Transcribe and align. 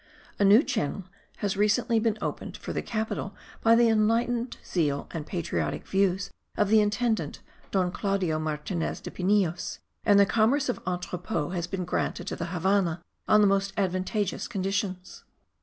A 0.39 0.43
new 0.43 0.63
channel 0.63 1.03
has 1.37 1.55
recently 1.55 1.99
been 1.99 2.17
opened 2.23 2.57
for 2.57 2.73
capital 2.81 3.35
by 3.61 3.75
the 3.75 3.87
enlightened 3.87 4.57
zeal 4.65 5.07
and 5.11 5.27
patriotic 5.27 5.85
views 5.85 6.31
of 6.57 6.69
the 6.69 6.81
intendant 6.81 7.41
Don 7.69 7.91
Claudio 7.91 8.39
Martinez 8.39 8.99
de 8.99 9.11
Pinillos, 9.11 9.77
and 10.03 10.19
the 10.19 10.25
commerce 10.25 10.69
of 10.69 10.79
entrepot 10.87 11.53
has 11.53 11.67
been 11.67 11.85
granted 11.85 12.25
to 12.25 12.35
the 12.35 12.45
Havannah 12.47 13.03
on 13.27 13.41
the 13.41 13.45
most 13.47 13.73
advantageous 13.77 14.47
conditions. 14.47 15.23